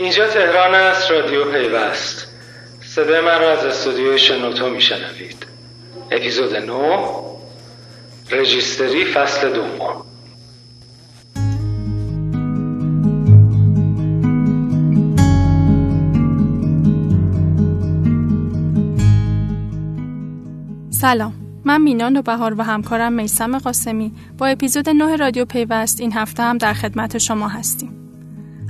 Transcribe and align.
اینجا 0.00 0.26
تهران 0.26 0.74
است 0.74 1.10
رادیو 1.10 1.44
پیوست. 1.44 2.28
صدای 2.82 3.20
من 3.20 3.40
را 3.40 3.50
از 3.52 3.64
استودیوی 3.64 4.18
شنوتو 4.18 4.70
میشنوید. 4.70 5.46
اپیزود 6.10 6.56
9 6.56 6.98
رجیستری 8.30 9.04
فصل 9.04 9.52
دوم. 9.52 10.04
سلام. 20.90 21.34
من 21.64 21.82
مینان 21.82 22.20
بهار 22.20 22.54
و 22.60 22.62
همکارم 22.62 23.12
میسم 23.12 23.58
قاسمی. 23.58 24.12
با 24.38 24.46
اپیزود 24.46 24.88
9 24.88 25.16
رادیو 25.16 25.44
پیوست 25.44 26.00
این 26.00 26.12
هفته 26.12 26.42
هم 26.42 26.58
در 26.58 26.72
خدمت 26.72 27.18
شما 27.18 27.48
هستیم. 27.48 27.99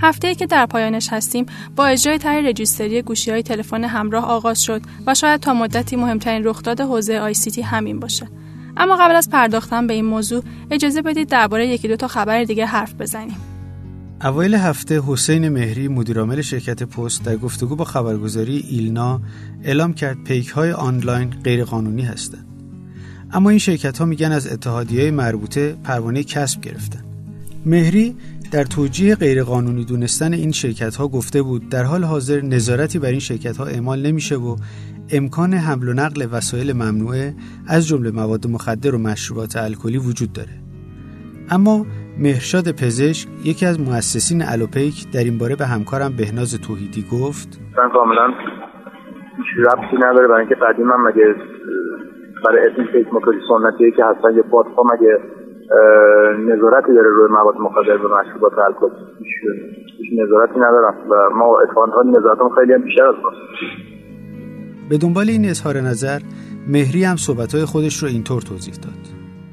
هفته 0.02 0.28
ای 0.28 0.34
که 0.34 0.46
در 0.46 0.66
پایانش 0.66 1.08
هستیم 1.12 1.46
با 1.76 1.86
اجرای 1.86 2.18
طرح 2.18 2.46
رجیستری 2.46 3.02
گوشی 3.02 3.30
های 3.30 3.42
تلفن 3.42 3.84
همراه 3.84 4.24
آغاز 4.24 4.62
شد 4.62 4.82
و 5.06 5.14
شاید 5.14 5.40
تا 5.40 5.54
مدتی 5.54 5.96
مهمترین 5.96 6.44
رخداد 6.44 6.80
حوزه 6.80 7.18
آی 7.18 7.34
سی 7.34 7.50
تی 7.50 7.62
همین 7.62 8.00
باشه 8.00 8.28
اما 8.76 8.96
قبل 8.96 9.14
از 9.14 9.30
پرداختن 9.30 9.86
به 9.86 9.94
این 9.94 10.04
موضوع 10.04 10.42
اجازه 10.70 11.02
بدید 11.02 11.28
درباره 11.28 11.66
یکی 11.66 11.88
دو 11.88 11.96
تا 11.96 12.08
خبر 12.08 12.44
دیگه 12.44 12.66
حرف 12.66 12.94
بزنیم 12.94 13.36
اوایل 14.24 14.54
هفته 14.54 15.02
حسین 15.06 15.48
مهری 15.48 15.88
مدیرعامل 15.88 16.40
شرکت 16.40 16.82
پست 16.82 17.24
در 17.24 17.36
گفتگو 17.36 17.76
با 17.76 17.84
خبرگزاری 17.84 18.56
ایلنا 18.56 19.20
اعلام 19.64 19.94
کرد 19.94 20.24
پیک 20.24 20.48
های 20.48 20.72
آنلاین 20.72 21.30
غیرقانونی 21.44 22.02
هستند. 22.02 22.46
اما 23.32 23.50
این 23.50 23.58
شرکت 23.58 23.98
ها 23.98 24.04
میگن 24.04 24.32
از 24.32 24.52
اتحادیه 24.52 25.10
مربوطه 25.10 25.76
پروانه 25.84 26.22
کسب 26.24 26.60
گرفتن. 26.60 27.04
مهری 27.66 28.16
در 28.52 28.64
توجیه 28.64 29.14
غیرقانونی 29.14 29.84
دونستن 29.84 30.32
این 30.32 30.50
شرکت 30.50 30.96
ها 30.96 31.08
گفته 31.08 31.42
بود 31.42 31.62
در 31.68 31.84
حال 31.84 32.04
حاضر 32.04 32.40
نظارتی 32.40 32.98
بر 32.98 33.08
این 33.08 33.18
شرکت 33.18 33.56
ها 33.56 33.64
اعمال 33.64 33.98
نمیشه 34.06 34.36
و 34.36 34.56
امکان 35.18 35.52
حمل 35.54 35.88
و 35.88 35.92
نقل 35.92 36.20
وسایل 36.32 36.72
ممنوعه 36.72 37.34
از 37.68 37.88
جمله 37.88 38.10
مواد 38.10 38.46
مخدر 38.46 38.94
و 38.94 38.98
مشروبات 38.98 39.56
الکلی 39.56 39.98
وجود 39.98 40.32
داره. 40.32 40.54
اما 41.50 41.86
مهرشاد 42.18 42.64
پزشک 42.80 43.28
یکی 43.44 43.66
از 43.66 43.80
مؤسسین 43.80 44.42
الوپیک 44.42 44.96
در 45.14 45.24
این 45.28 45.38
باره 45.38 45.56
به 45.56 45.66
همکارم 45.66 46.12
بهناز 46.20 46.60
توحیدی 46.66 47.02
گفت 47.12 47.48
من 47.78 47.88
کاملا 47.90 48.26
ربطی 49.66 49.96
نداره 49.96 50.28
برای 50.28 50.40
اینکه 50.40 50.54
قدیم 50.54 50.88
هم 50.92 51.08
مگه 51.08 51.34
برای 52.44 52.66
اسم 52.66 52.84
فیک 52.92 53.06
موتوری 53.12 53.38
سنتی 53.48 53.92
که 53.96 54.04
هستن 54.04 54.36
یه 54.36 54.42
پادفا 54.42 54.82
مگه 54.82 55.18
نظارتی 56.38 56.94
داره 56.94 57.08
روی 57.08 57.28
مواد 57.30 57.56
مخدر 57.56 57.96
و 57.96 58.18
مشروبات 58.18 58.58
الکل. 58.58 58.90
هیچ 59.98 60.20
نظارتی 60.20 60.58
ندارم 60.58 61.10
و 61.10 61.30
ما 61.30 61.60
اتفاقا 61.60 62.02
نظارتم 62.02 62.48
خیلی 62.48 62.72
هم 62.72 62.82
بیشتر 62.82 63.06
از 63.06 63.14
به 64.90 64.98
دنبال 64.98 65.28
این 65.28 65.44
اظهار 65.50 65.76
نظر 65.76 66.18
مهری 66.68 67.04
هم 67.04 67.16
صحبتهای 67.16 67.64
خودش 67.64 67.96
رو 68.02 68.08
اینطور 68.08 68.42
توضیح 68.42 68.74
داد. 68.74 69.02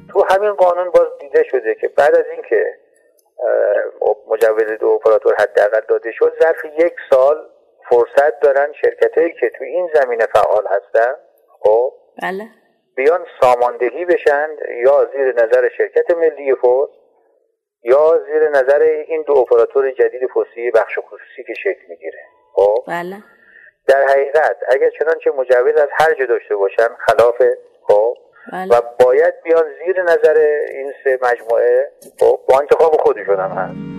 تو 0.08 0.24
همین 0.30 0.52
قانون 0.52 0.90
باز 0.94 1.06
دیده 1.20 1.44
شده 1.50 1.76
که 1.80 1.88
بعد 1.96 2.14
از 2.14 2.24
اینکه 2.34 2.64
مجوز 4.30 4.78
دو 4.80 4.86
اپراتور 4.86 5.34
حداقل 5.38 5.80
داده 5.88 6.10
شد 6.12 6.32
ظرف 6.42 6.64
یک 6.78 6.94
سال 7.10 7.36
فرصت 7.90 8.40
دارن 8.42 8.72
شرکت 8.82 9.18
هایی 9.18 9.32
که 9.40 9.50
تو 9.58 9.64
این 9.64 9.88
زمینه 9.94 10.26
فعال 10.34 10.64
هستن 10.70 11.12
خب 11.60 11.92
بله. 12.22 12.48
بیان 12.98 13.26
ساماندهی 13.40 14.04
بشن 14.04 14.48
یا 14.84 15.10
زیر 15.12 15.32
نظر 15.32 15.68
شرکت 15.78 16.10
ملی 16.10 16.54
پست 16.54 16.92
یا 17.82 18.20
زیر 18.26 18.48
نظر 18.48 18.82
این 19.08 19.24
دو 19.26 19.32
اپراتور 19.32 19.90
جدید 19.90 20.22
پستی 20.24 20.70
بخش 20.70 20.98
خصوصی 20.98 21.44
که 21.46 21.54
شکل 21.54 21.82
می‌گیره. 21.88 22.18
خب؟ 22.54 22.84
بله. 22.86 23.16
در 23.88 24.04
حقیقت 24.04 24.56
اگر 24.68 24.90
چنانچه 24.90 25.30
مجوز 25.30 25.76
از 25.76 25.88
هر 25.92 26.14
جا 26.14 26.26
داشته 26.26 26.56
باشن 26.56 26.88
خلاف 27.06 27.42
خب؟ 27.82 28.14
بله. 28.52 28.78
و 28.78 28.80
باید 29.04 29.34
بیان 29.44 29.64
زیر 29.84 30.02
نظر 30.02 30.38
این 30.70 30.92
سه 31.04 31.18
مجموعه 31.22 31.90
خب؟ 32.20 32.40
با 32.48 32.58
انتخاب 32.60 32.92
خودشون 32.92 33.40
هم 33.40 33.50
هست. 33.50 33.97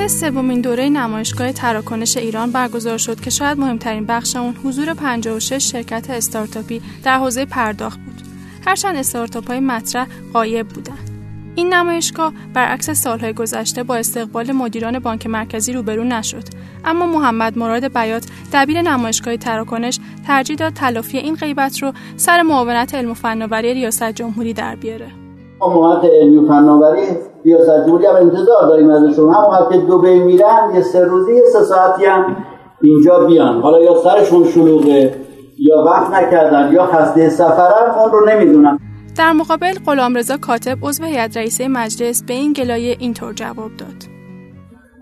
هفته 0.00 0.30
سومین 0.30 0.60
دوره 0.60 0.88
نمایشگاه 0.88 1.52
تراکنش 1.52 2.16
ایران 2.16 2.50
برگزار 2.50 2.98
شد 2.98 3.20
که 3.20 3.30
شاید 3.30 3.58
مهمترین 3.58 4.06
بخش 4.06 4.36
اون 4.36 4.56
حضور 4.64 4.94
56 4.94 5.72
شرکت 5.72 6.10
استارتاپی 6.10 6.82
در 7.04 7.18
حوزه 7.18 7.44
پرداخت 7.44 8.00
بود. 8.00 8.22
هرچند 8.66 8.96
استارتاپ 8.96 9.48
های 9.48 9.60
مطرح 9.60 10.06
غایب 10.32 10.68
بودند. 10.68 11.10
این 11.54 11.74
نمایشگاه 11.74 12.32
برعکس 12.54 12.90
سالهای 12.90 13.32
گذشته 13.32 13.82
با 13.82 13.96
استقبال 13.96 14.52
مدیران 14.52 14.98
بانک 14.98 15.26
مرکزی 15.26 15.72
روبرو 15.72 16.04
نشد 16.04 16.44
اما 16.84 17.06
محمد 17.06 17.58
مراد 17.58 17.92
بیات 17.92 18.26
دبیر 18.52 18.82
نمایشگاه 18.82 19.36
تراکنش 19.36 20.00
ترجیح 20.26 20.56
داد 20.56 20.72
تلافی 20.72 21.18
این 21.18 21.34
غیبت 21.34 21.82
رو 21.82 21.92
سر 22.16 22.42
معاونت 22.42 22.94
علم 22.94 23.10
و 23.10 23.14
فناوری 23.14 23.74
ریاست 23.74 24.12
جمهوری 24.12 24.52
در 24.52 24.76
بیاره 24.76 25.19
ما 25.68 26.00
علمی 26.02 26.36
و 26.36 26.48
فناوری. 26.48 27.02
ریاست 27.44 27.86
جمهوری 27.86 28.06
هم 28.06 28.14
انتظار 28.14 28.68
داریم 28.68 28.90
ازشون 28.90 29.34
هم 29.34 29.68
که 29.72 29.78
دبی 29.78 30.20
میرن 30.20 30.70
یه 30.74 30.80
سه 30.80 31.04
روزی 31.04 31.34
یه 31.34 31.42
سه 31.52 31.62
ساعتی 31.62 32.04
هم 32.04 32.36
اینجا 32.82 33.24
بیان. 33.24 33.60
حالا 33.60 33.80
یا 33.80 33.94
سرشون 33.94 34.44
شلوغه 34.44 35.14
یا 35.58 35.84
وقت 35.86 36.14
نکردن 36.14 36.72
یا 36.72 36.86
خسته 36.86 37.28
سفرن 37.28 37.90
اون 37.98 38.12
رو 38.12 38.26
نمی‌دونم. 38.28 38.78
در 39.18 39.32
مقابل 39.32 39.72
غلامرضا 39.86 40.36
کاتب 40.36 40.76
عضو 40.82 41.04
هیئت 41.04 41.36
رئیسه 41.36 41.68
مجلس 41.68 42.22
به 42.22 42.34
این 42.34 42.52
گلایه 42.52 42.96
اینطور 42.98 43.32
جواب 43.32 43.70
داد. 43.78 44.10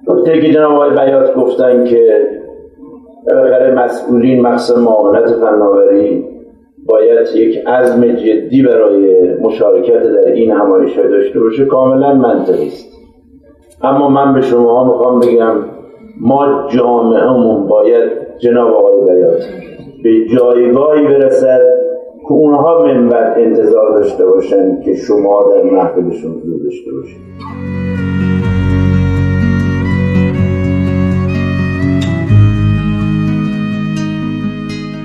نکته 0.09 0.41
که 0.41 0.53
جناب 0.53 0.73
آقای 0.73 0.91
بیات 0.91 1.35
گفتن 1.35 1.85
که 1.85 2.27
بالاخره 3.27 3.75
مسئولین 3.75 4.43
مقصد 4.43 4.79
معاونت 4.79 5.27
فناوری 5.27 6.38
باید 6.89 7.27
یک 7.35 7.67
عزم 7.67 8.13
جدی 8.13 8.63
برای 8.63 9.35
مشارکت 9.41 10.03
در 10.03 10.33
این 10.33 10.51
همایش 10.51 10.99
داشته 10.99 11.41
باشه 11.41 11.65
کاملا 11.65 12.15
منطقی 12.15 12.67
است. 12.67 12.93
اما 13.83 14.09
من 14.09 14.35
به 14.35 14.41
شما 14.41 14.85
می‌خوام 14.85 15.21
بگم 15.21 15.57
ما 16.21 16.69
جامعهمون 16.69 17.67
باید 17.67 18.11
جناب 18.39 18.75
آقای 18.75 19.01
بیات 19.01 19.43
به 20.05 20.27
جایگاهی 20.37 21.07
برسد 21.07 21.61
که 22.21 22.33
اونها 22.33 22.83
منبت 22.85 23.35
انتظار 23.37 23.99
داشته 23.99 24.27
باشن 24.27 24.81
که 24.81 24.95
شما 24.95 25.53
در 25.55 25.63
محفلشون 25.63 26.33
حضور 26.33 26.63
داشته 26.65 26.93
باشید. 26.93 27.19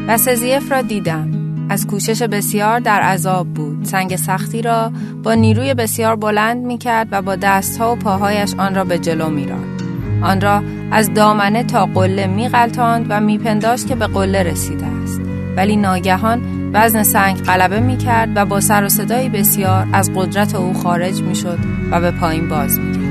و 0.07 0.17
سزیف 0.17 0.71
را 0.71 0.81
دیدم. 0.81 1.42
از 1.69 1.87
کوشش 1.87 2.21
بسیار 2.21 2.79
در 2.79 3.01
عذاب 3.01 3.47
بود 3.47 3.85
سنگ 3.85 4.15
سختی 4.15 4.61
را 4.61 4.91
با 5.23 5.33
نیروی 5.33 5.73
بسیار 5.73 6.15
بلند 6.15 6.65
می 6.65 6.77
کرد 6.77 7.07
و 7.11 7.21
با 7.21 7.35
دستها 7.35 7.93
و 7.93 7.95
پاهایش 7.95 8.53
آن 8.57 8.75
را 8.75 8.83
به 8.83 8.99
جلو 8.99 9.29
می 9.29 9.45
راند. 9.45 9.81
آن 10.23 10.41
را 10.41 10.63
از 10.91 11.13
دامنه 11.13 11.63
تا 11.63 11.85
قله 11.85 12.27
می 12.27 12.49
غلطاند 12.49 13.05
و 13.09 13.19
می 13.19 13.37
پنداشت 13.37 13.87
که 13.87 13.95
به 13.95 14.07
قله 14.07 14.43
رسیده 14.43 14.85
است 14.85 15.21
ولی 15.57 15.75
ناگهان 15.75 16.41
وزن 16.73 17.03
سنگ 17.03 17.43
غلبه 17.43 17.79
می 17.79 17.97
کرد 17.97 18.29
و 18.35 18.45
با 18.45 18.59
سر 18.59 18.83
و 18.83 18.89
صدای 18.89 19.29
بسیار 19.29 19.87
از 19.93 20.11
قدرت 20.15 20.55
او 20.55 20.73
خارج 20.73 21.21
می 21.21 21.35
شد 21.35 21.59
و 21.91 22.01
به 22.01 22.11
پایین 22.11 22.49
باز 22.49 22.79
می 22.79 22.91
گشت. 22.91 23.02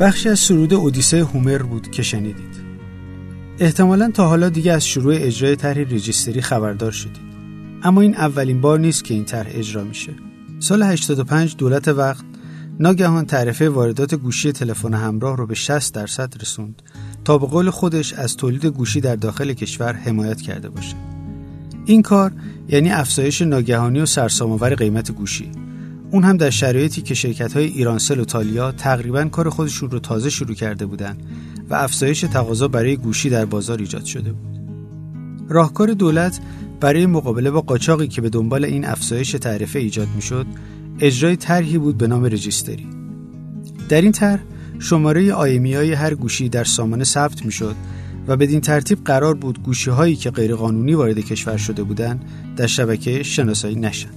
بخشی 0.00 0.28
از 0.28 0.38
سرود 0.38 0.74
اودیسه 0.74 1.24
هومر 1.24 1.62
بود 1.62 1.90
که 1.90 2.02
شنیدید. 2.02 2.68
احتمالا 3.58 4.10
تا 4.10 4.28
حالا 4.28 4.48
دیگه 4.48 4.72
از 4.72 4.86
شروع 4.86 5.14
اجرای 5.16 5.56
طرح 5.56 5.78
رجیستری 5.78 6.40
خبردار 6.40 6.90
شدید. 6.90 7.28
اما 7.82 8.00
این 8.00 8.16
اولین 8.16 8.60
بار 8.60 8.78
نیست 8.78 9.04
که 9.04 9.14
این 9.14 9.24
طرح 9.24 9.50
اجرا 9.50 9.84
میشه. 9.84 10.12
سال 10.58 10.82
85 10.82 11.56
دولت 11.56 11.88
وقت 11.88 12.24
ناگهان 12.80 13.26
تعرفه 13.26 13.68
واردات 13.68 14.14
گوشی 14.14 14.52
تلفن 14.52 14.94
همراه 14.94 15.36
رو 15.36 15.46
به 15.46 15.54
60 15.54 15.94
درصد 15.94 16.34
رسوند 16.40 16.82
تا 17.24 17.38
به 17.38 17.46
قول 17.46 17.70
خودش 17.70 18.12
از 18.12 18.36
تولید 18.36 18.66
گوشی 18.66 19.00
در 19.00 19.16
داخل 19.16 19.52
کشور 19.52 19.92
حمایت 19.92 20.40
کرده 20.40 20.68
باشه. 20.68 20.96
این 21.86 22.02
کار 22.02 22.32
یعنی 22.68 22.90
افزایش 22.90 23.42
ناگهانی 23.42 24.00
و 24.00 24.06
سرسام‌آور 24.06 24.74
قیمت 24.74 25.12
گوشی. 25.12 25.50
اون 26.10 26.24
هم 26.24 26.36
در 26.36 26.50
شرایطی 26.50 27.02
که 27.02 27.14
شرکت 27.14 27.52
های 27.52 27.64
ایرانسل 27.64 28.20
و 28.20 28.24
تالیا 28.24 28.72
تقریبا 28.72 29.24
کار 29.24 29.50
خودشون 29.50 29.90
رو 29.90 29.98
تازه 29.98 30.30
شروع 30.30 30.54
کرده 30.54 30.86
بودن 30.86 31.16
و 31.70 31.74
افزایش 31.74 32.20
تقاضا 32.20 32.68
برای 32.68 32.96
گوشی 32.96 33.30
در 33.30 33.44
بازار 33.44 33.78
ایجاد 33.78 34.04
شده 34.04 34.32
بود. 34.32 34.58
راهکار 35.48 35.92
دولت 35.92 36.40
برای 36.80 37.06
مقابله 37.06 37.50
با 37.50 37.60
قاچاقی 37.60 38.08
که 38.08 38.20
به 38.20 38.30
دنبال 38.30 38.64
این 38.64 38.84
افزایش 38.84 39.32
تعرفه 39.32 39.78
ایجاد 39.78 40.08
می‌شد 40.16 40.46
اجرای 41.00 41.36
طرحی 41.36 41.78
بود 41.78 41.98
به 41.98 42.06
نام 42.06 42.24
رجیستری 42.24 42.86
در 43.88 44.00
این 44.00 44.12
طرح 44.12 44.40
شماره 44.78 45.32
آیمی 45.32 45.74
های 45.74 45.92
هر 45.92 46.14
گوشی 46.14 46.48
در 46.48 46.64
سامانه 46.64 47.04
ثبت 47.04 47.44
می‌شد 47.44 47.76
و 48.26 48.36
بدین 48.36 48.60
ترتیب 48.60 49.04
قرار 49.04 49.34
بود 49.34 49.62
گوشی 49.62 49.90
هایی 49.90 50.16
که 50.16 50.30
غیرقانونی 50.30 50.94
وارد 50.94 51.18
کشور 51.18 51.56
شده 51.56 51.82
بودند 51.82 52.24
در 52.56 52.66
شبکه 52.66 53.22
شناسایی 53.22 53.76
نشن. 53.76 54.08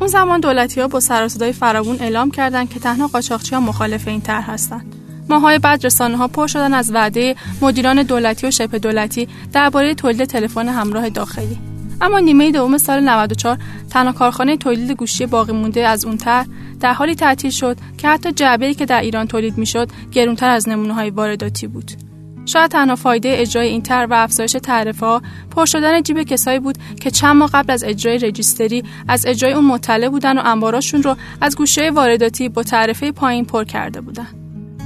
اون 0.00 0.08
زمان 0.08 0.40
دولتی 0.40 0.80
ها 0.80 0.88
با 0.88 1.00
سر 1.00 1.28
فراوون 1.28 1.96
اعلام 2.00 2.30
کردند 2.30 2.70
که 2.70 2.80
تنها 2.80 3.06
قاچاقچی 3.06 3.56
مخالف 3.56 4.08
این 4.08 4.20
طرح 4.20 4.50
هستند. 4.50 4.94
ماهای 5.28 5.58
بعد 5.58 5.86
رسانه 5.86 6.16
ها 6.16 6.28
پر 6.28 6.46
شدن 6.46 6.74
از 6.74 6.94
وعده 6.94 7.36
مدیران 7.60 8.02
دولتی 8.02 8.46
و 8.46 8.50
شبه 8.50 8.78
دولتی 8.78 9.28
درباره 9.52 9.94
تولید 9.94 10.24
تلفن 10.24 10.68
همراه 10.68 11.08
داخلی. 11.08 11.58
اما 12.00 12.18
نیمه 12.18 12.52
دوم 12.52 12.78
سال 12.78 13.00
94 13.00 13.58
تنها 13.90 14.12
کارخانه 14.12 14.56
تولید 14.56 14.90
گوشی 14.90 15.26
باقی 15.26 15.52
مونده 15.52 15.88
از 15.88 16.04
اون 16.04 16.16
طرح 16.16 16.46
در 16.80 16.92
حالی 16.92 17.14
تعطیل 17.14 17.50
شد 17.50 17.76
که 17.98 18.08
حتی 18.08 18.32
جعبه‌ای 18.32 18.74
که 18.74 18.86
در 18.86 19.00
ایران 19.00 19.26
تولید 19.26 19.58
می‌شد 19.58 19.88
گرونتر 20.12 20.50
از 20.50 20.68
نمونه 20.68 20.94
های 20.94 21.10
وارداتی 21.10 21.66
بود. 21.66 22.05
شاید 22.46 22.70
تنها 22.70 22.96
فایده 22.96 23.34
اجرای 23.36 23.68
این 23.68 23.82
طرح 23.82 24.06
و 24.10 24.14
افزایش 24.14 24.52
تعرفه 24.52 25.20
پر 25.50 25.64
شدن 25.64 26.02
جیب 26.02 26.22
کسایی 26.22 26.58
بود 26.58 26.78
که 27.00 27.10
چند 27.10 27.36
ماه 27.36 27.50
قبل 27.52 27.72
از 27.72 27.84
اجرای 27.84 28.18
رجیستری 28.18 28.84
از 29.08 29.26
اجرای 29.26 29.52
اون 29.52 29.64
مطلع 29.64 30.08
بودن 30.08 30.38
و 30.38 30.42
انباراشون 30.44 31.02
رو 31.02 31.16
از 31.40 31.56
گوشه 31.56 31.90
وارداتی 31.90 32.48
با 32.48 32.62
تعرفه 32.62 33.12
پایین 33.12 33.44
پر 33.44 33.64
کرده 33.64 34.00
بودن. 34.00 34.26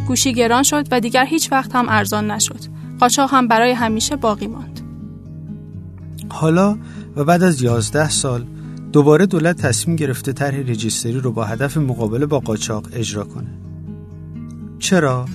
گوشی 0.06 0.34
گران 0.34 0.62
شد 0.62 0.88
و 0.90 1.00
دیگر 1.00 1.26
هیچ 1.26 1.52
وقت 1.52 1.74
هم 1.74 1.88
ارزان 1.88 2.30
نشد. 2.30 2.60
قاچاق 3.00 3.30
هم 3.34 3.48
برای 3.48 3.72
همیشه 3.72 4.16
باقی 4.16 4.46
ماند. 4.46 4.80
حالا 6.28 6.78
و 7.16 7.24
بعد 7.24 7.42
از 7.42 7.62
11 7.62 8.08
سال 8.08 8.44
دوباره 8.92 9.26
دولت 9.26 9.56
تصمیم 9.56 9.96
گرفته 9.96 10.32
طرح 10.32 10.56
رجیستری 10.56 11.20
رو 11.20 11.32
با 11.32 11.44
هدف 11.44 11.76
مقابله 11.76 12.26
با 12.26 12.38
قاچاق 12.40 12.86
اجرا 12.92 13.24
کنه. 13.24 13.50
چرا؟ 14.78 15.26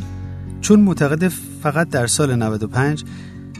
چون 0.62 0.80
معتقد 0.80 1.31
فقط 1.65 1.89
در 1.89 2.07
سال 2.07 2.35
95 2.35 3.03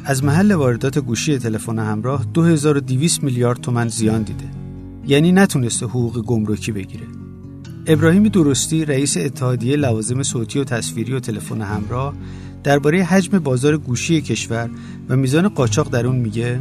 از 0.06 0.24
محل 0.24 0.52
واردات 0.52 1.00
گوشی 1.00 1.38
تلفن 1.38 1.80
همراه 1.80 2.26
2200 2.34 3.24
میلیارد 3.24 3.62
تومن 3.62 3.88
زیان 3.88 4.24
دیده. 4.24 4.44
یعنی 5.08 5.32
نتونسته 5.32 5.86
حقوق 5.86 6.26
گمرکی 6.26 6.72
بگیره. 6.72 7.04
ابراهیم 7.88 8.24
درستی 8.24 8.86
رئیس 8.86 9.18
اتحادیه 9.18 9.76
لوازم 9.76 10.24
صوتی 10.24 10.60
و 10.60 10.64
تصویری 10.64 11.14
و 11.14 11.20
تلفن 11.20 11.62
همراه 11.62 12.14
درباره 12.64 13.04
حجم 13.04 13.40
بازار 13.40 13.78
گوشی 13.78 14.22
کشور 14.22 14.70
و 15.10 15.16
میزان 15.16 15.48
قاچاق 15.48 15.90
در 15.90 16.08
اون 16.08 16.16
میگه 16.16 16.60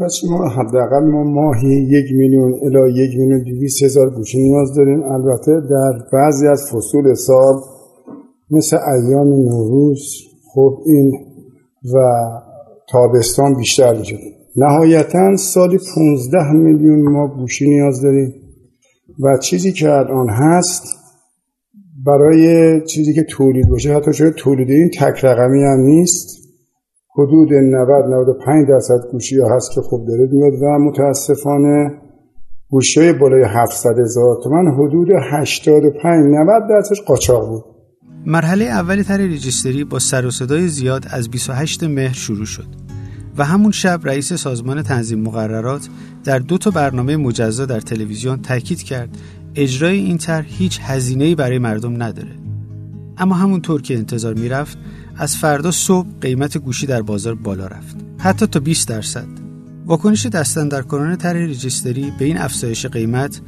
پس 0.00 0.20
ما 0.30 0.48
حداقل 0.48 1.04
ما 1.10 1.24
ماهی 1.24 1.88
یک 1.90 2.04
میلیون 2.12 2.54
الا 2.62 2.88
یک 2.88 3.10
میلیون 3.18 3.42
دویست 3.42 3.82
هزار 3.82 4.10
گوشی 4.10 4.42
نیاز 4.42 4.74
داریم 4.76 5.02
البته 5.02 5.52
در 5.70 6.04
بعضی 6.12 6.46
از 6.46 6.70
فصول 6.72 7.14
سال 7.14 7.54
مثل 8.50 8.76
ایام 8.76 9.28
نوروز 9.28 10.31
خب 10.54 10.78
این 10.86 11.12
و 11.94 11.98
تابستان 12.88 13.54
بیشتر 13.54 13.98
میشه 13.98 14.18
نهایتا 14.56 15.36
سالی 15.36 15.78
15 15.94 16.52
میلیون 16.52 17.12
ما 17.12 17.28
گوشی 17.28 17.68
نیاز 17.68 18.02
داریم 18.02 18.34
و 19.20 19.38
چیزی 19.38 19.72
که 19.72 19.90
الان 19.90 20.28
هست 20.28 20.82
برای 22.06 22.80
چیزی 22.86 23.14
که 23.14 23.22
تولید 23.22 23.68
باشه 23.68 23.94
حتی 23.94 24.12
شاید 24.12 24.34
تولید 24.34 24.70
این 24.70 24.90
تک 24.90 25.24
رقمی 25.24 25.64
هم 25.64 25.80
نیست 25.80 26.42
حدود 27.16 27.52
90 27.52 28.04
95 28.04 28.68
درصد 28.68 29.10
گوشی 29.12 29.36
هست 29.40 29.72
که 29.74 29.80
خوب 29.80 30.08
داره 30.08 30.28
میاد 30.32 30.52
و 30.62 30.78
متاسفانه 30.78 32.02
گوشی 32.68 33.12
بالای 33.12 33.44
700 33.44 33.98
هزار 33.98 34.36
تومن 34.44 34.74
حدود 34.74 35.08
85 35.32 36.02
90 36.04 36.62
درصدش 36.68 37.02
قاچاق 37.02 37.48
بود. 37.48 37.71
مرحله 38.26 38.64
اول 38.64 39.02
طرح 39.02 39.20
رجیستری 39.20 39.84
با 39.84 39.98
سر 39.98 40.26
و 40.26 40.30
صدای 40.30 40.68
زیاد 40.68 41.06
از 41.10 41.30
28 41.30 41.84
مهر 41.84 42.12
شروع 42.12 42.46
شد 42.46 42.66
و 43.36 43.44
همون 43.44 43.72
شب 43.72 44.00
رئیس 44.04 44.32
سازمان 44.32 44.82
تنظیم 44.82 45.20
مقررات 45.20 45.88
در 46.24 46.38
دو 46.38 46.58
تا 46.58 46.70
برنامه 46.70 47.16
مجزا 47.16 47.66
در 47.66 47.80
تلویزیون 47.80 48.42
تاکید 48.42 48.82
کرد 48.82 49.18
اجرای 49.54 49.98
این 49.98 50.18
طرح 50.18 50.44
هیچ 50.48 50.80
هزینه‌ای 50.82 51.34
برای 51.34 51.58
مردم 51.58 52.02
نداره. 52.02 52.36
اما 53.18 53.34
همونطور 53.34 53.82
که 53.82 53.94
انتظار 53.94 54.34
می‌رفت 54.34 54.78
از 55.16 55.36
فردا 55.36 55.70
صبح 55.70 56.08
قیمت 56.20 56.58
گوشی 56.58 56.86
در 56.86 57.02
بازار 57.02 57.34
بالا 57.34 57.66
رفت. 57.66 57.96
حتی 58.18 58.46
تا 58.46 58.60
20 58.60 58.88
درصد. 58.88 59.26
واکنش 59.86 60.26
دستن 60.26 60.68
طرح 61.16 61.36
رجیستری 61.36 62.12
به 62.18 62.24
این 62.24 62.38
افزایش 62.38 62.86
قیمت 62.86 63.40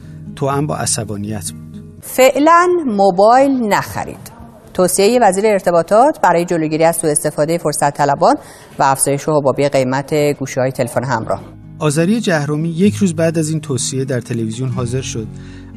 هم 0.42 0.66
با 0.66 0.76
عصبانیت 0.76 1.52
بود. 1.52 1.84
فعلا 2.00 2.68
موبایل 2.86 3.50
نخرید. 3.50 4.33
توصیه 4.74 5.18
وزیر 5.22 5.46
ارتباطات 5.46 6.20
برای 6.20 6.44
جلوگیری 6.44 6.84
از 6.84 6.96
سوء 6.96 7.10
استفاده 7.10 7.58
فرصت 7.58 7.96
طلبان 7.96 8.34
و 8.78 8.82
افزایش 8.82 9.28
حبابی 9.28 9.68
قیمت 9.68 10.14
گوشی 10.14 10.60
های 10.60 10.72
تلفن 10.72 11.04
همراه. 11.04 11.40
آذری 11.78 12.20
جهرومی 12.20 12.68
یک 12.68 12.94
روز 12.94 13.16
بعد 13.16 13.38
از 13.38 13.50
این 13.50 13.60
توصیه 13.60 14.04
در 14.04 14.20
تلویزیون 14.20 14.68
حاضر 14.68 15.00
شد 15.00 15.26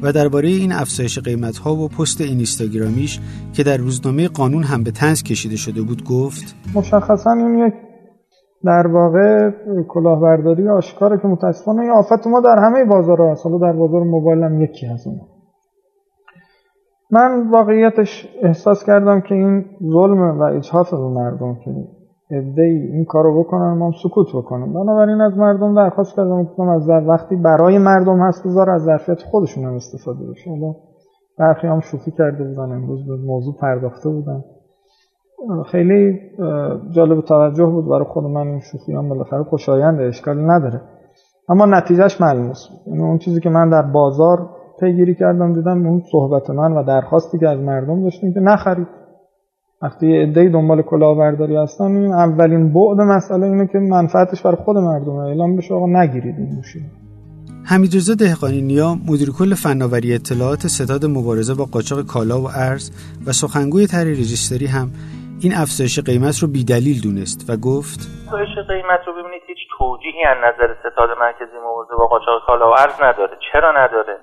و 0.02 0.12
درباره 0.12 0.48
این 0.48 0.72
افزایش 0.72 1.18
قیمت 1.18 1.58
ها 1.58 1.74
و 1.74 1.88
پست 1.88 2.20
اینستاگرامیش 2.20 3.20
که 3.52 3.62
در 3.62 3.76
روزنامه 3.76 4.28
قانون 4.28 4.62
هم 4.62 4.82
به 4.82 4.90
تنز 4.90 5.22
کشیده 5.22 5.56
شده 5.56 5.82
بود 5.82 6.04
گفت. 6.04 6.56
مشخصا 6.74 7.32
این 7.32 7.58
یک 7.58 7.74
در 8.64 8.86
واقع 8.86 9.50
کلاهبرداری 9.88 10.68
آشکاره 10.68 11.18
که 11.22 11.28
متاسفانه 11.28 11.82
این 11.82 11.90
آفت 11.90 12.26
ما 12.26 12.40
در 12.40 12.58
همه 12.58 12.84
بازار 12.84 13.20
هست. 13.20 13.46
حالا 13.46 13.58
در 13.58 13.78
بازار 13.78 14.02
موبایل 14.02 14.42
هم 14.42 14.62
یکی 14.62 14.86
هست. 14.86 15.08
من 17.10 17.50
واقعیتش 17.50 18.28
احساس 18.42 18.84
کردم 18.84 19.20
که 19.20 19.34
این 19.34 19.64
ظلم 19.92 20.40
و 20.40 20.42
اجحاف 20.42 20.90
به 20.90 21.08
مردم 21.08 21.54
که 21.64 21.70
عده 22.30 22.62
این 22.62 23.04
کارو 23.04 23.44
بکنن 23.44 23.78
ما 23.78 23.92
سکوت 24.02 24.26
بکنم 24.34 24.72
بنابراین 24.72 25.20
از 25.20 25.38
مردم 25.38 25.74
درخواست 25.74 26.16
کردم 26.16 26.42
گفتم 26.42 26.68
از 26.68 26.86
در 26.86 27.08
وقتی 27.08 27.36
برای 27.36 27.78
مردم 27.78 28.20
هست 28.20 28.46
بذار 28.46 28.70
از 28.70 28.82
ظرفیت 28.82 29.22
خودشون 29.22 29.64
هم 29.64 29.74
استفاده 29.74 30.26
بشه. 30.26 30.50
حالا 30.50 30.74
برخی 31.38 31.66
هم 31.66 31.80
شوخی 31.80 32.10
کرده 32.10 32.44
بودن 32.44 32.72
امروز 32.72 33.06
به 33.06 33.16
موضوع 33.16 33.54
پرداخته 33.60 34.08
بودن. 34.08 34.44
خیلی 35.66 36.20
جالب 36.90 37.20
توجه 37.20 37.66
بود. 37.66 37.88
برای 37.88 38.04
خود 38.04 38.24
من 38.24 38.46
این 38.46 38.60
شوخی 38.60 38.92
هم 38.92 39.08
بالاخره 39.08 39.42
خوشایند 39.42 40.00
اشکالی 40.00 40.42
نداره. 40.42 40.80
اما 41.48 41.66
نتیجهش 41.66 42.20
ملموس 42.20 42.68
بود. 42.70 42.94
یعنی 42.94 43.08
اون 43.08 43.18
چیزی 43.18 43.40
که 43.40 43.50
من 43.50 43.70
در 43.70 43.82
بازار 43.82 44.50
پیگیری 44.80 45.14
کردم 45.14 45.52
دیدم 45.52 45.86
اون 45.86 46.02
صحبت 46.12 46.50
من 46.50 46.72
و 46.72 46.82
درخواستی 46.82 47.38
که 47.38 47.48
از 47.48 47.58
مردم 47.58 48.02
داشتیم 48.02 48.34
که 48.34 48.40
نخرید. 48.40 48.86
وقتی 49.82 50.06
یه 50.06 50.22
عده‌ای 50.22 50.48
دنبال 50.48 50.82
کلاهبرداری 50.82 51.56
هستن 51.56 51.84
این 51.84 52.12
اولین 52.12 52.72
بعد 52.72 53.00
مسئله 53.00 53.46
اینه 53.46 53.66
که 53.66 53.78
منفعتش 53.78 54.42
برای 54.42 54.56
خود 54.56 54.76
مردم 54.76 55.16
اعلام 55.16 55.56
بشه 55.56 55.74
آقا 55.74 55.86
نگیرید 55.86 56.34
این 56.38 56.54
گوشی. 56.54 56.80
حمیدرضا 57.70 58.14
دهقانی 58.14 58.60
نیا 58.60 58.94
مدیر 59.10 59.30
کل 59.38 59.54
فناوری 59.54 60.14
اطلاعات 60.14 60.66
ستاد 60.66 61.04
مبارزه 61.06 61.54
با 61.54 61.64
قاچاق 61.72 62.06
کالا 62.06 62.40
و 62.40 62.46
ارز 62.68 62.90
و 63.26 63.32
سخنگوی 63.32 63.86
طرح 63.86 64.10
رجیستری 64.22 64.66
هم 64.66 64.90
این 65.44 65.52
افزایش 65.62 66.00
قیمت 66.00 66.36
رو 66.42 66.48
بیدلیل 66.48 66.98
دونست 67.06 67.50
و 67.50 67.56
گفت 67.56 68.00
افزایش 68.26 68.54
قیمت 68.68 69.00
رو 69.06 69.12
ببینید 69.18 69.42
هیچ 69.50 69.58
توجیهی 69.78 70.24
از 70.32 70.38
نظر 70.46 70.68
ستاد 70.80 71.10
مرکزی 71.24 71.58
مبارزه 71.66 71.94
با 71.98 72.06
قاچاق 72.06 72.46
کالا 72.46 72.70
و 72.70 72.74
ارز 72.84 72.96
نداره. 73.02 73.34
چرا 73.52 73.70
نداره؟ 73.80 74.16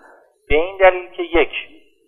به 0.50 0.56
این 0.56 0.78
دلیل 0.78 1.12
که 1.12 1.24
یک 1.24 1.52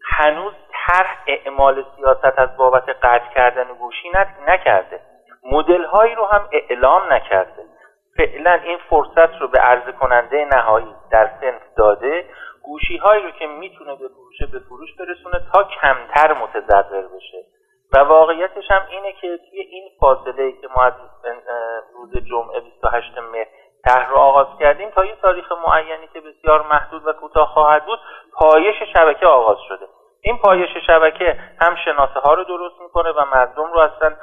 هنوز 0.04 0.54
طرح 0.72 1.24
اعمال 1.28 1.86
سیاست 1.96 2.40
از 2.40 2.58
بابت 2.58 2.90
قطع 2.90 3.34
کردن 3.34 3.74
گوشی 3.74 4.10
نکرده. 4.48 5.00
مدل 5.52 5.84
هایی 5.84 6.16
رو 6.16 6.26
هم 6.26 6.50
اعلام 6.52 7.14
نکرده. 7.14 7.64
فعلا 8.18 8.54
این 8.54 8.78
فرصت 8.90 9.42
رو 9.42 9.48
به 9.48 9.60
عرضه 9.60 9.92
کننده 9.92 10.46
نهایی 10.46 10.96
در 11.12 11.30
سنف 11.42 11.62
داده. 11.78 12.26
گوشی 12.64 12.98
هایی 12.98 13.24
رو 13.24 13.32
که 13.32 13.48
می‌تونه 13.48 13.96
به 13.96 14.08
فروش 14.08 14.52
به 14.52 14.60
فروش 14.60 14.90
برسونه 15.00 15.42
تا 15.54 15.64
کمتر 15.64 16.34
متضرر 16.34 17.08
بشه. 17.08 17.38
و 17.94 18.00
واقعیتش 18.00 18.72
هم 18.72 18.82
اینه 18.90 19.14
که 19.14 19.40
توی 19.50 19.60
این 19.60 19.90
فاصله 20.00 20.44
ای 20.44 20.54
که 20.62 20.68
ما 20.76 20.84
از 20.84 20.94
روز 21.94 22.18
جمعه 22.24 22.60
28 22.60 23.18
مهر 23.18 23.48
طرح 23.88 24.10
رو 24.10 24.18
آغاز 24.18 24.48
کردیم 24.60 24.90
تا 24.96 25.06
یه 25.06 25.16
تاریخ 25.22 25.46
معینی 25.68 26.08
که 26.14 26.20
بسیار 26.20 26.68
محدود 26.72 27.08
و 27.08 27.14
کوتاه 27.14 27.48
خواهد 27.54 27.86
بود 27.86 28.00
پایش 28.34 28.76
شبکه 28.94 29.26
آغاز 29.26 29.58
شده. 29.68 29.86
این 30.22 30.38
پایش 30.38 30.70
شبکه 30.88 31.40
هم 31.62 31.76
شناسه 31.86 32.20
ها 32.20 32.34
رو 32.34 32.44
درست 32.44 32.76
می‌کنه 32.82 33.10
و 33.10 33.26
مردم 33.36 33.74
رو 33.74 33.80
اصلا 33.80 34.16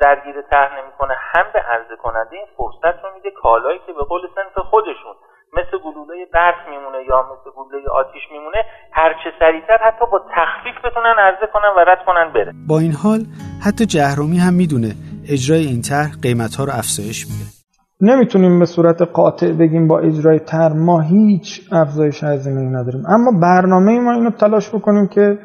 درگیر 0.00 0.42
طرح 0.50 0.70
نمی‌کنه 0.78 1.14
هم 1.18 1.44
به 1.52 1.58
عرضه 1.58 1.96
کننده 2.02 2.36
این 2.36 2.46
فرصت 2.56 3.04
رو 3.04 3.14
میده 3.14 3.30
کالایی 3.30 3.80
که 3.86 3.92
به 3.92 4.02
قول 4.02 4.20
سنف 4.34 4.64
خودشون 4.64 5.14
مثل 5.52 5.78
گلوله 5.84 6.26
برف 6.34 6.68
میمونه 6.68 6.98
یا 7.04 7.22
مثل 7.22 7.50
گلوله 7.56 7.88
آتیش 7.88 8.22
میمونه 8.32 8.64
هرچه 8.92 9.32
سریعتر 9.38 9.78
حتی 9.78 10.06
با 10.12 10.18
تخفیف 10.18 10.84
بتونن 10.84 11.14
عرضه 11.18 11.46
کنن 11.46 11.72
و 11.76 11.80
رد 11.80 12.04
کنن 12.04 12.32
بره. 12.32 12.52
با 12.68 12.78
این 12.78 12.92
حال 12.92 13.20
حتی 13.66 13.86
جهرومی 13.86 14.38
هم 14.38 14.54
می‌دونه 14.54 14.94
اجرای 15.32 15.64
این 15.66 15.82
طرح 15.82 16.10
قیمت 16.22 16.56
ها 16.58 16.64
رو 16.64 16.72
افزایش 16.80 17.26
میده. 17.26 17.59
نمی‌تونیم 18.02 18.58
به 18.58 18.66
صورت 18.66 19.02
قاطع 19.02 19.52
بگیم 19.52 19.88
با 19.88 19.98
اجرای 19.98 20.38
تر 20.38 20.72
ما 20.72 21.00
هیچ 21.00 21.60
افزایش 21.72 22.24
هزینه 22.24 22.60
نداریم. 22.60 23.02
اما 23.08 23.40
برنامه 23.40 24.00
ما 24.00 24.12
اینو 24.12 24.30
تلاش 24.30 24.74
بکنیم 24.74 25.06
که 25.06 25.38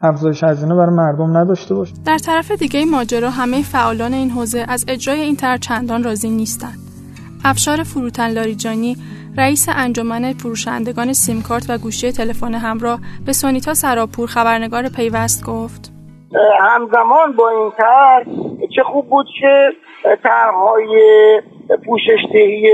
افزایش 0.00 0.44
هزینه 0.44 0.74
برای 0.74 0.94
مردم 0.94 1.36
نداشته 1.36 1.74
باشه. 1.74 1.94
در 2.06 2.18
طرف 2.18 2.50
دیگه 2.50 2.84
ماجرا 2.84 3.30
همه 3.30 3.62
فعالان 3.62 4.14
این 4.14 4.30
حوزه 4.30 4.64
از 4.68 4.84
اجرای 4.88 5.20
این 5.20 5.36
طرح 5.36 5.56
چندان 5.56 6.04
راضی 6.04 6.30
نیستند 6.30 6.78
افشار 7.44 7.82
فروتن 7.82 8.30
لاریجانی 8.30 8.96
رئیس 9.38 9.68
انجمن 9.76 10.32
فروشندگان 10.32 11.12
سیمکارت 11.12 11.70
و 11.70 11.78
گوشی 11.78 12.12
تلفن 12.12 12.54
همراه 12.54 13.00
به 13.26 13.32
سونیتا 13.32 13.74
سراپور 13.74 14.26
خبرنگار 14.26 14.88
پیوست 14.88 15.44
گفت. 15.46 15.92
همزمان 16.60 17.36
با 17.38 17.50
این 17.50 17.70
طرح 17.76 18.24
چه 18.76 18.82
خوب 18.92 19.08
بود 19.08 19.26
که 19.40 19.68
طرحهای 20.22 20.88
پوششدهی 21.76 22.70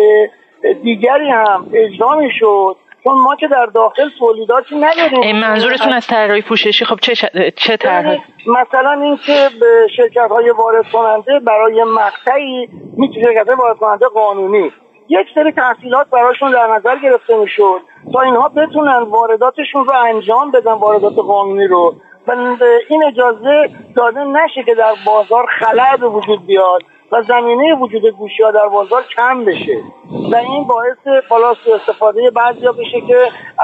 دیگری 0.82 1.30
هم 1.30 1.66
اجرا 1.74 2.20
شد 2.40 2.76
چون 3.04 3.18
ما 3.18 3.36
که 3.36 3.48
در 3.48 3.66
داخل 3.66 4.08
تولیداتی 4.18 4.74
نداریم. 4.76 5.36
منظورتون 5.36 5.92
از 5.92 6.06
طرحهای 6.06 6.42
پوششی 6.42 6.84
خب 6.84 6.96
چه 7.00 7.14
چه 7.56 7.76
طرح؟ 7.76 8.18
مثلا 8.46 9.02
اینکه 9.02 9.48
به 9.60 9.88
شرکت 9.96 10.28
های 10.30 10.50
وارد 10.50 10.84
کننده 10.92 11.40
برای 11.40 11.84
مقطعی 11.84 12.68
می‌تونه 12.96 13.24
شرکت 13.24 13.46
های 13.46 13.56
وارد 13.56 13.76
کننده 13.76 14.06
قانونی. 14.06 14.72
یک 15.08 15.26
سری 15.34 15.52
تحصیلات 15.52 16.10
براشون 16.10 16.52
در 16.52 16.66
نظر 16.66 16.96
گرفته 16.96 17.36
می‌شد 17.36 17.80
تا 18.12 18.20
اینها 18.20 18.48
بتونن 18.48 19.02
وارداتشون 19.02 19.84
رو 19.84 19.92
انجام 20.04 20.50
بدن 20.50 20.72
واردات 20.72 21.14
قانونی 21.14 21.66
رو. 21.66 21.94
و 22.26 22.32
این 22.88 23.04
اجازه 23.04 23.70
داده 23.96 24.24
نشه 24.24 24.62
که 24.66 24.74
در 24.74 24.94
بازار 25.06 25.46
خلع 25.58 25.96
به 25.96 26.08
وجود 26.08 26.46
بیاد. 26.46 26.82
و 27.12 27.22
زمینه 27.28 27.75
وجود 27.75 28.06
گوشی 28.06 28.42
ها 28.42 28.50
در 28.50 28.68
بازار 28.72 29.02
کم 29.16 29.44
بشه. 29.44 29.82
و 30.32 30.36
این 30.36 30.64
باعث 30.64 31.22
بالا 31.30 31.54
استفاده 31.80 32.30
بعضیا 32.30 32.72
بشه 32.72 33.00
که 33.08 33.16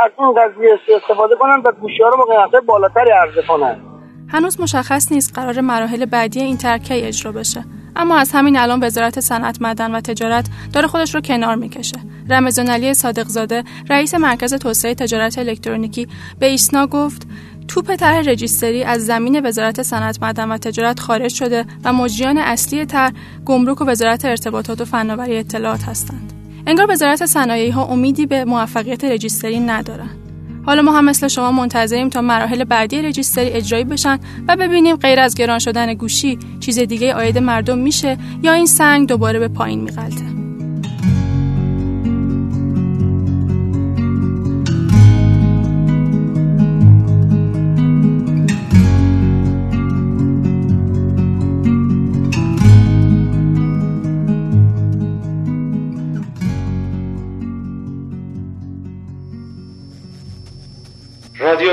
از 0.04 0.10
این 0.18 0.32
قضیه 0.32 0.78
استفاده 0.96 1.36
کنن 1.36 1.62
و 1.64 1.72
گوشی 1.72 2.02
ها 2.02 2.08
رو 2.08 2.16
با 2.16 2.60
بالاتری 2.66 3.10
عرضه 3.10 3.42
کنن. 3.48 3.80
هنوز 4.28 4.60
مشخص 4.60 5.12
نیست 5.12 5.38
قرار 5.38 5.60
مراحل 5.60 6.04
بعدی 6.04 6.40
این 6.40 6.56
ترکیه 6.56 7.06
اجرا 7.08 7.32
بشه. 7.32 7.64
اما 7.96 8.18
از 8.18 8.32
همین 8.32 8.56
الان 8.56 8.84
وزارت 8.84 9.20
صنعت 9.20 9.62
معدن 9.62 9.94
و 9.94 10.00
تجارت 10.00 10.46
داره 10.74 10.86
خودش 10.86 11.14
رو 11.14 11.20
کنار 11.20 11.54
می‌کشه. 11.54 11.96
رمضان 12.30 12.68
علی 12.68 12.94
صادقزاده 12.94 13.64
رئیس 13.90 14.14
مرکز 14.14 14.54
توسعه 14.54 14.94
تجارت 14.94 15.38
الکترونیکی 15.38 16.08
به 16.40 16.46
ایسنا 16.46 16.86
گفت 16.86 17.26
توپ 17.68 17.94
طرح 17.94 18.18
رجیستری 18.18 18.84
از 18.84 19.06
زمین 19.06 19.46
وزارت 19.46 19.82
صنعت 19.82 20.22
معدن 20.22 20.48
و 20.48 20.58
تجارت 20.58 21.00
خارج 21.00 21.34
شده 21.34 21.66
و 21.84 21.92
مجریان 21.92 22.38
اصلی 22.38 22.84
طرح 22.84 23.12
گمرک 23.44 23.80
و 23.80 23.84
وزارت 23.84 24.24
ارتباطات 24.24 24.80
و 24.80 24.84
فناوری 24.84 25.36
اطلاعات 25.36 25.82
هستند. 25.82 26.32
انگار 26.66 26.90
وزارت 26.90 27.26
صنایعی 27.26 27.70
ها 27.70 27.84
امیدی 27.84 28.26
به 28.26 28.44
موفقیت 28.44 29.04
رجیستری 29.04 29.60
ندارند 29.60 30.18
حالا 30.66 30.82
ما 30.82 30.92
هم 30.92 31.04
مثل 31.04 31.28
شما 31.28 31.52
منتظریم 31.52 32.08
تا 32.08 32.20
مراحل 32.20 32.64
بعدی 32.64 33.02
رجیستری 33.02 33.50
اجرایی 33.50 33.84
بشن 33.84 34.18
و 34.48 34.56
ببینیم 34.56 34.96
غیر 34.96 35.20
از 35.20 35.34
گران 35.34 35.58
شدن 35.58 35.94
گوشی 35.94 36.38
چیز 36.60 36.78
دیگه 36.78 37.14
آید 37.14 37.38
مردم 37.38 37.78
میشه 37.78 38.18
یا 38.42 38.52
این 38.52 38.66
سنگ 38.66 39.08
دوباره 39.08 39.38
به 39.38 39.48
پایین 39.48 39.80
میغلطه. 39.80 40.31